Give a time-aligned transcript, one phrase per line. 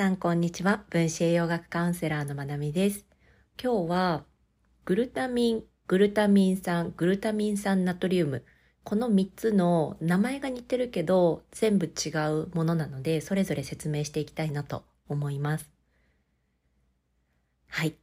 [0.00, 0.82] さんこんにちは。
[0.88, 3.04] 分子栄養学カウンセラーのまなみです。
[3.62, 4.24] 今日は
[4.86, 8.42] グルタミン、グルタミン酸、グルタミン酸ナトリウム。
[8.82, 15.70] この3つの名前が似てるけど全部違うものなのでそれぞれ説明していきたいなと思います。
[17.68, 17.94] はい。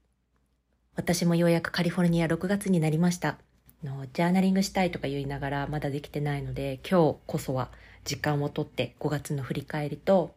[0.96, 3.40] 私もようやくカリフォルニア6月になりました。
[3.84, 7.72] のジャーナリングしたいとか言いながらまだできてないので今日こそは
[8.06, 10.36] 時間をとって5月の振り返りと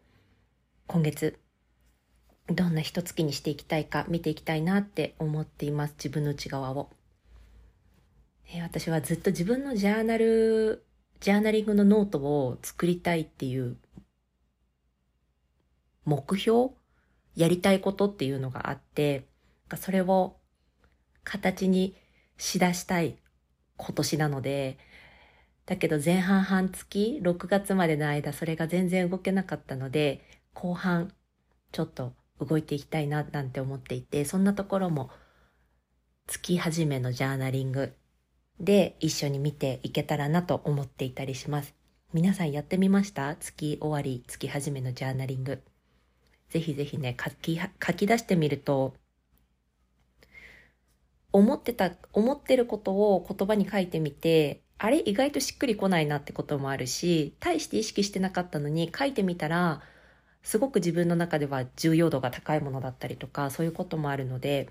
[0.87, 1.39] 今月
[2.51, 5.95] どんな一月にしていきたいか見ていきたいなって思っています。
[5.97, 6.91] 自分の内側を、
[8.53, 10.85] え私はずっと自分のジャーナル
[11.21, 13.77] ジャーナリングのノートを作りたいっていう
[16.05, 16.71] 目標
[17.37, 19.27] やりたいことっていうのがあって
[19.77, 20.37] それを
[21.23, 21.95] 形に
[22.39, 23.17] しだしたい
[23.77, 24.79] 今年なので
[25.67, 31.13] だけど前半半月6月までの間それが全然動けなかったので後半
[31.71, 35.11] ちょっと動いていきたいななんて思っていてそんなところも
[36.27, 37.93] 月始めのジャーナリング
[38.59, 41.75] で一緒に見ていけたらなと思っていたりします。
[42.13, 43.37] 皆さんやってみました？
[43.37, 45.63] 月終わり、月始めのジャーナリング。
[46.51, 48.95] ぜひぜひね、書き、書き出してみると、
[51.33, 55.09] 思ってた、思ってることを言葉に書いてみて、あれ？
[55.09, 59.81] 意外としっくりこないなってこともあるし、大して意識してなかったのに書いてみたら、
[60.43, 64.69] すごく自分の中では重要度が高いものだったりとかそういうこともあるので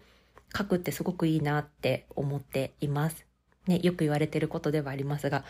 [0.56, 3.26] 書くってすごくいいなって思っています。
[3.68, 5.44] ね、よく言われてることではありますが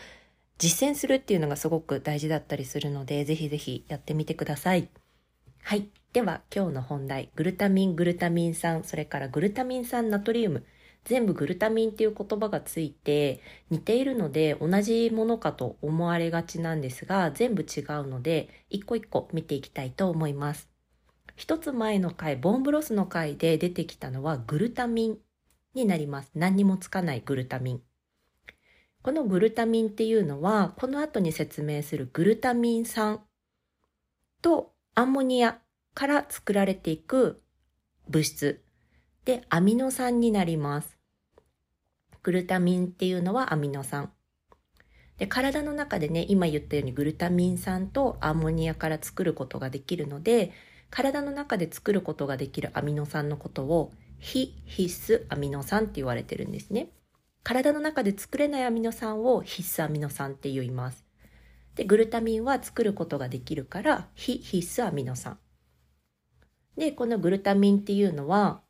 [0.58, 4.88] 実践するっていうのがすごく大事だったりするのでぜひぜひやってみてください。
[5.62, 5.88] はい。
[6.12, 10.64] では今日の本題グルタミン、グルタミン酸それからグルタミン酸ナトリウム
[11.04, 20.70] 全部グルタミンっていう言葉がついて似ているので同じものかと思われがちなんですが全部違うので一個一個見ていきたいと思います。
[21.40, 25.18] 一つ前の回、ボンブロスの回で出てきたのはグルタミン
[25.72, 26.30] になります。
[26.34, 27.82] 何にもつかないグルタミン。
[29.02, 33.22] このグルタミンっていうのは、この後に説明するグルタミン酸
[34.42, 35.60] とアンモニア
[35.94, 37.42] から作られていく
[38.06, 38.62] 物質
[39.24, 40.99] で、アミノ酸になります。
[42.22, 44.12] グルタミンっていうのはアミノ酸。
[45.18, 50.52] で、体の中でね、今言ったようにグルタミン酸とアンモニアから作ることができるので、
[50.90, 56.90] 体の中で作ることができるアミノ酸のことを非必須アミノ酸って言われてるんですね。
[57.42, 61.04] 体の中で作れないアミノ酸を必須アミノ酸って言います。
[61.74, 65.38] で、グルタミンは作ることができるから非必須アミノ酸。
[66.76, 68.60] で、このグルタミンっていうのは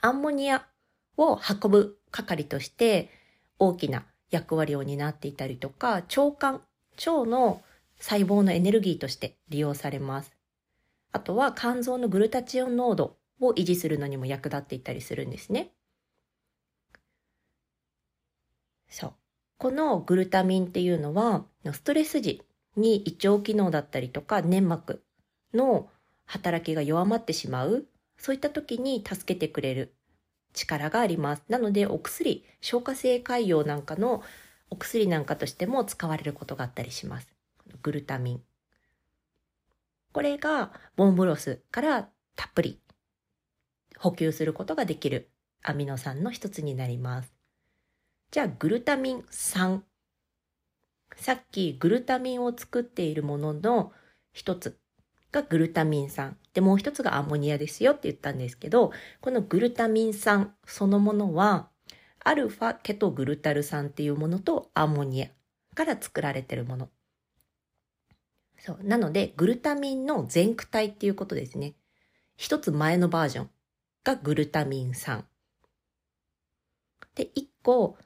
[0.00, 0.66] アンモニア
[1.16, 3.10] を運ぶ係として
[3.58, 6.62] 大きな役割を担っていたりとか、腸管、
[6.96, 7.62] 腸の
[7.98, 10.32] 細胞のエネルギーとして利用されます。
[11.12, 15.70] あとは肝臓のグルタチオン濃度を維持するのにも役立っていたりするんですね。
[18.88, 19.12] そう。
[19.58, 22.42] このグルタミンっていうのは、ストレス時
[22.76, 25.02] に胃腸機能だったりとか粘膜
[25.52, 25.88] の
[26.26, 27.86] 働きが弱まってしまう
[28.18, 29.94] そういった時に助けてくれる
[30.54, 31.42] 力があります。
[31.48, 34.22] なのでお薬、消化性潰瘍なんかの
[34.70, 37.28] お薬なんかとしても使われることがあったりします。
[37.82, 38.42] グルタミン。
[40.12, 42.80] これがボンブロスからたっぷり
[43.98, 45.28] 補給することができる
[45.62, 47.34] アミノ酸の一つになります。
[48.30, 49.84] じゃあグルタミン酸。
[51.16, 53.92] さっきグルタミンを作っているものの
[54.32, 54.78] 一つ
[55.34, 56.36] がグルタミン酸。
[56.52, 61.68] で、もう一つがアンモニアですよって言ったんですけど、このグルタミン酸そのものは、
[62.20, 65.28] アルファケトグルタル酸っていうものとアンモニア
[65.74, 66.88] から作られてるもの。
[68.58, 68.84] そう。
[68.84, 71.74] なので、グルタミンの全駆体っていうことですね。
[72.36, 73.50] 一つ前のバージョン
[74.04, 75.26] がグルタミン酸。
[77.16, 77.98] で、一個、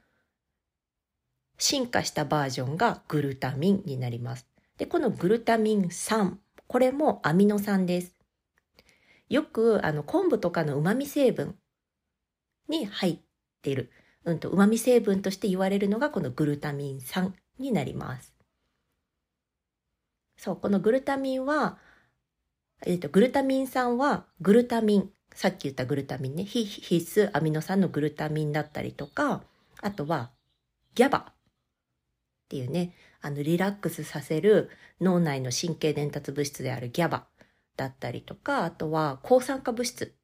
[1.59, 4.47] 進化したバージョンがグルタミンになります。
[4.77, 6.39] で、このグルタミン酸
[6.69, 8.15] これもアミノ酸です。
[9.27, 11.55] よくあの昆布とかの旨味成分
[12.67, 13.19] に入っ
[13.63, 13.89] ている、
[14.23, 18.35] うんと旨味成分として言われるのがこのグルタミン酸になります。
[20.37, 21.79] そう、このグルタミンは、
[22.85, 29.41] えっ、ー、と、グルタミン酸はグルタミン、さっき言ったグルタミンね、必須アミノ酸のグルタミンだったりとか、
[29.81, 30.29] あとは
[30.93, 31.33] ギャバっ
[32.47, 34.69] ていうね、あのリラックスさせる
[35.01, 37.25] 脳内の神経伝達物質であるギャバ
[37.75, 40.15] だったりとか、あとは抗酸化物質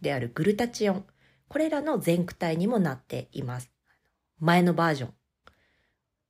[0.00, 1.04] であるグルタチオン。
[1.48, 3.70] これらの全駆体にもなっています。
[4.40, 5.14] 前のバージョン。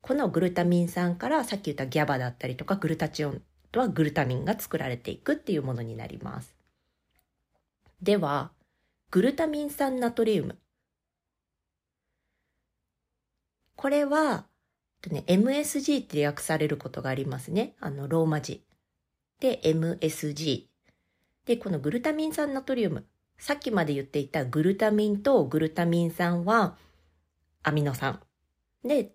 [0.00, 6.54] このグルタミン酸からさっき言ったギャバだったりとかグルタチオンとはグルタミンが作られていくっていうものになります。
[8.02, 8.50] では、
[9.10, 10.58] グルタミン酸ナトリウム。
[13.76, 14.46] これは、
[15.10, 17.74] ね、MSG って訳されることがありますね。
[17.80, 18.64] あの、ローマ字。
[19.40, 20.66] で、MSG。
[21.46, 23.04] で、このグルタミン酸ナトリウム。
[23.38, 26.76] さっきまで言っていたグルタミンとグルタミン酸は
[27.64, 28.20] アミノ酸。
[28.84, 29.12] で、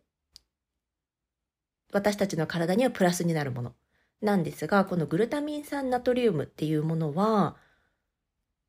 [1.94, 3.76] 私たちの体にはプラスになるもの
[4.22, 7.56] なんですが、このグルタミン酸ナトリウムっていうものは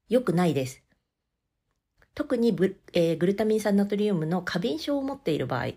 [0.08, 0.84] 良くないです。
[2.14, 5.68] 特にブ、えー、グルタミン酸ナトリウムの過敏症を持っている場合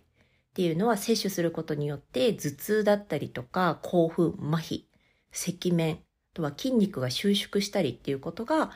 [0.51, 4.83] っていうのは摂取することによって頭痛だったりとか興奮、麻痺、
[5.31, 5.98] 赤面、あ
[6.33, 8.71] とは筋肉が収縮したりっていうことが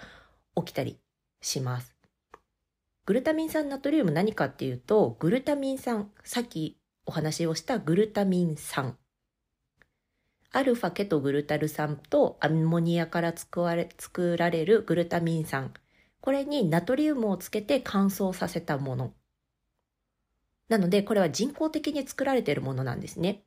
[0.55, 0.97] 起きたり
[1.41, 1.93] します。
[3.05, 8.97] グルタミン酸ナトリウム何かっていうと、グルタミン酸、さっきお話をしたグルタミン酸。
[10.51, 15.73] アルファケトグルタル酸とアンモニアから作られるグルタミン酸。
[16.21, 19.13] これにナトリウムをつけて乾燥させたもの。
[20.67, 23.43] なので、これは人工的に作られているものなんですね。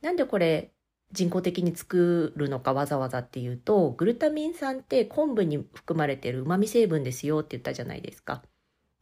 [0.00, 0.72] なんでこれ
[1.12, 8.42] 人工的に作るのかわざわざっていうと、グルタミン酸って昆布に含まれている旨味成分ですよって言ったじゃないですか。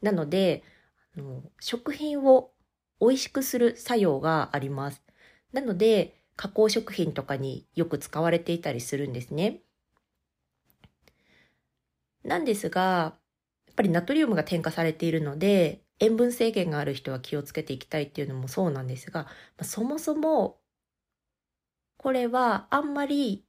[0.03, 0.65] なので、
[1.17, 2.51] あの食品を
[3.01, 5.03] 美味しくする作用があります。
[5.53, 9.61] なので、加工食品とかによく使われていたりするんですね。
[12.25, 12.81] なんですが、
[13.67, 19.27] やっぱりナトリウムが添加されているので、塩分制限がある人は気をつけていきたいっていうのもそうなんですが、
[19.63, 20.61] そもそも
[22.03, 23.45] これはあんまり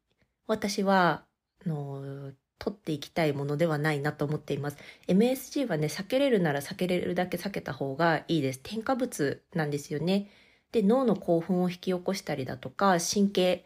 [0.45, 1.25] 私は、
[1.65, 4.77] あの、取っていきたいものではないなと思っています。
[5.07, 8.59] MSG はね、避けれるなら避けれるだけ避けた方がいいです。
[8.61, 10.29] 添加物なんですよね。
[10.73, 13.65] で、脳の興奮を引き起こしたりだとか、神経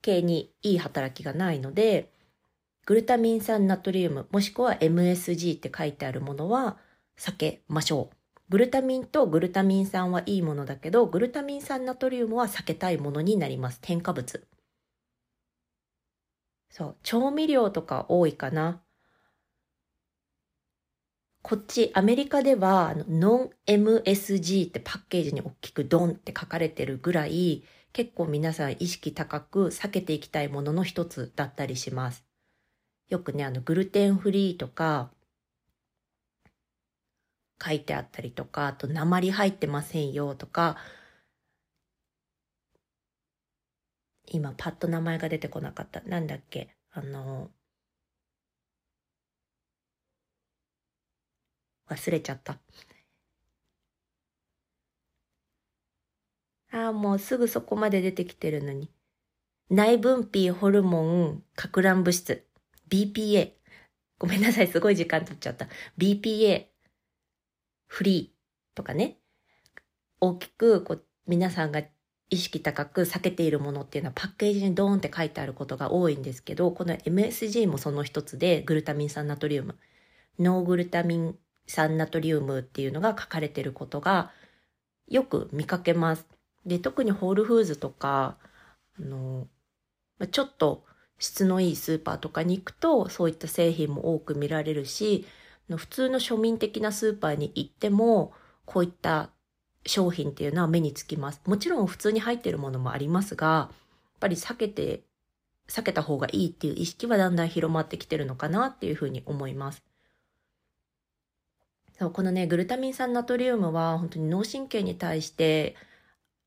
[0.00, 2.12] 系にいい働きがないので、
[2.86, 6.78] グルタミン酸ナトリウム、もしくは MSG って書いてあるものは
[7.18, 8.16] 避けましょう。
[8.50, 13.78] グルタミンとグルタミン酸はいいものだけど、グルタミン酸ナトリウムは避けたいものになります。
[13.82, 14.46] 添加物。
[16.70, 18.82] そう、調味料とか多いかな。
[21.42, 32.24] こっち、アメリカでは、ノン MSG ってパッケージに大きくドンって書かれてるぐらい、結構皆さん意識高く避けていきたいものの一つだったりします。
[33.08, 35.10] よくね、あの、グルテンフリーとか、
[37.62, 40.76] 書いてあったりとか、あと鉛入ってませんよとか、
[44.30, 46.00] 今パッと名前が出てこなかった。
[46.02, 46.68] なんだっけ？
[46.92, 47.50] あの、
[51.88, 52.58] 忘れちゃった。
[56.70, 58.90] ああ、もうすぐそこまで出てきてるのに。
[59.70, 62.46] 内分泌ホルモン、かく乱物質。
[62.90, 63.52] BPA。
[64.18, 65.68] ごめんなさい、すごい時間取っちゃった。
[65.98, 66.66] BPA
[67.98, 69.18] フリーとかね、
[70.20, 71.82] 大きくこう皆さんが
[72.30, 79.74] 意識高く避けているものっていうのはパッケージにドーンって書いてあることが多いんですけど、この MSG もその一つでグルタミン酸ナトリウム、
[80.38, 81.36] ノーグルタミン
[81.66, 84.30] 酸ナトリウムっていうのが書かれてることが
[85.08, 86.24] よく見かけます。
[86.64, 88.38] で、特にホールフーズとか、
[88.96, 89.48] あの、
[90.30, 90.84] ちょっと
[91.18, 95.26] 質のいいスーパーとかに行くとそういった製品も多く見られるし、
[95.76, 98.32] 普通の庶民的なスーパーに行っても、
[98.64, 99.30] こういった
[99.86, 101.40] 商品っていうのは目につきます。
[101.46, 103.70] もちろん普通に入っているものもありますが、やっ
[104.20, 105.02] ぱり避けて、
[105.68, 109.82] 避けた方がいいっていう意識はだんだん広まってきてるのかなっていうふうに思います。
[111.98, 115.74] そうこのね、グルタミン酸ナトリウムは本当に脳神経に対して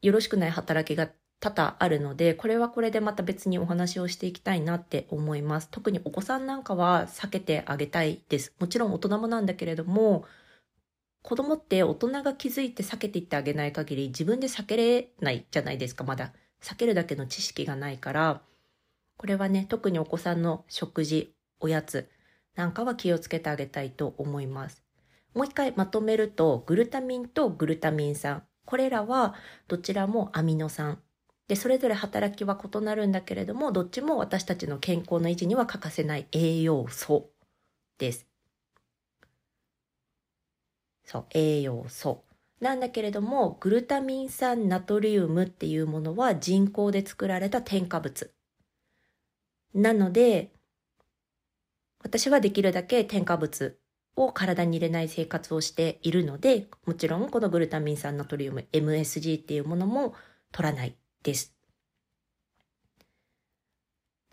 [0.02, 1.10] よろしくない働きが
[1.42, 5.70] 多々あるので、これはこれでまた別にお話をしていきたいなって思います。
[5.72, 8.54] 特にお子さんなんかは避けてあげたいです。
[8.60, 10.26] もちろん大人もなんだけれども、
[11.24, 16.32] 子供って大人が気づいて避けていってあげない限り自分で避けれないじゃないですか、まだ。
[16.62, 18.42] 避けるだけの知識がないから、
[19.18, 22.08] これはね、特にお子さんの食事、おやつ
[22.56, 24.84] なんかは気をつけてあげたいと思います。
[25.34, 28.44] もう一回まとめると、グルタミンとグルタミン酸。
[28.66, 29.34] これらは
[29.68, 31.02] どちらもアミノ酸。
[31.48, 37.30] で、それぞれ働きは異なるんだけれども、どっちも私たちの健康の維持には欠かせない栄養素
[37.98, 38.28] です。
[41.04, 42.24] そう、栄養素。
[42.60, 48.34] なんだけれども、グルタミン酸ナトリウムっていうものは人工で作られた添加物。
[49.74, 50.52] なので、
[52.04, 53.80] 私はできるだけ添加物
[54.16, 60.14] を体に入れない生活をしているので、もちろんこのグルタミン酸ナトリウム MSG っていうものも
[60.52, 61.54] 取らないです。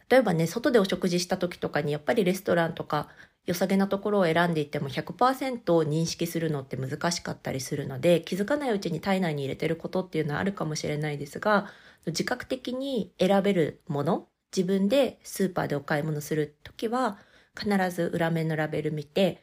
[0.08, 3.08] 例えばね、外でお食事した時とかにやっぱりレストランとか
[3.48, 11.66] 良さげなところを選んでいっても100%を認識するのって難しかったりするので気づかないうちに体内に入れてることっていうのはあるかもしれないですが
[12.06, 17.16] 自覚的に選べるもの自分でスーパーでお買い物する時は
[17.58, 19.42] 必ず裏面のラベル見て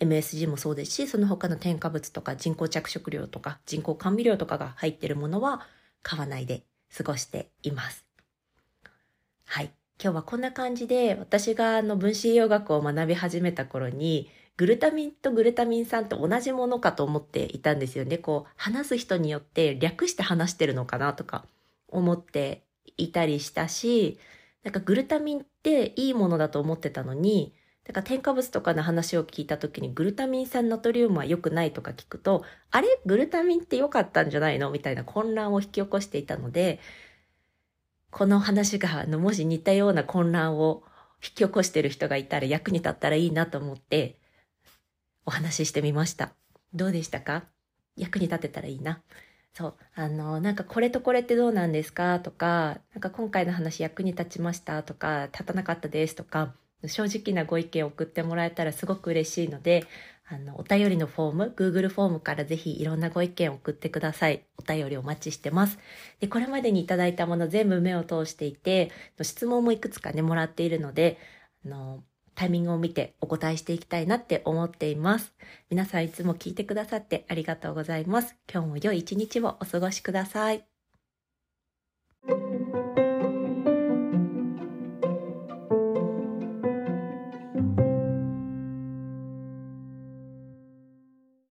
[0.00, 5.60] MSG もそうですしその他の添加物とか人工着色料とか人工甘味料とかが入ってるものは
[6.06, 6.62] 買わないで
[6.96, 8.06] 過ごしています。
[9.44, 9.72] はい。
[10.00, 18.18] 今日はこんな感じで私があの分子栄養学を学び始めた頃にグルタミンとグルタミン酸と同じものかと思っていたんですよね。
[18.18, 21.44] こう話す人によって略して話してるのかなとか
[21.88, 22.62] 思って
[22.96, 24.20] いたりしたし、
[24.62, 27.52] なんかグルタミンっていいものだと思ってたのに、
[27.86, 32.88] だから添加物とかの話を聞いた時にグルタミン酸ナトリウムは良くないとか聞くと、あれ？
[33.06, 34.70] グルタミンって良かったんじゃないの？
[34.70, 36.80] みたいな混乱を引き起こしていたので、
[38.10, 40.82] この話があのもし似たような混乱を
[41.22, 44.18] 引き起こしてる人がいたら役に立ったらいいなと思って
[45.24, 46.32] お話ししてみました。
[46.74, 47.44] どうでしたか？
[47.96, 49.00] 役に立てたらいいな。
[49.54, 49.74] そう。
[49.94, 52.20] あの、なんかこれとこれってどうなんですか？
[52.20, 54.82] とか、なんか今回の話役に立ちました？
[54.82, 56.14] とか、立たなかったです？
[56.14, 56.52] とか、
[56.84, 59.86] 正直なご意見を送ってもらえたらすごく嬉しいので、
[60.28, 64.44] あの、お便りのフォーム、Google フォームからぜひいろんなご意見を送ってください。
[64.58, 65.78] お便りお待ちしてます。
[66.20, 68.90] で、これまでにいただいたもの全部目を通していて、
[69.22, 71.18] 質問もいくつかね、もらっているので、
[71.64, 72.02] あの、
[72.34, 75.34] タイミングを見てお答えしていきたいなって思っています。
[75.70, 78.36] 皆さんいつも聞いてくださってありがとうございます。
[78.52, 80.75] 今日も良い一日をお過ごしください。